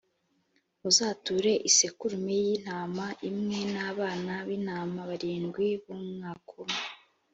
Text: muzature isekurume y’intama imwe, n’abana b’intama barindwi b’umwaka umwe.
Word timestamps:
muzature 0.81 1.51
isekurume 1.69 2.33
y’intama 2.45 3.05
imwe, 3.29 3.59
n’abana 3.73 4.33
b’intama 4.47 4.99
barindwi 5.09 5.67
b’umwaka 5.83 6.53
umwe. 6.63 6.81